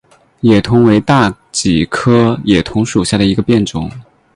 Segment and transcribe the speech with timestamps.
[0.39, 3.87] 野桐为大戟科野桐属下的一个变种。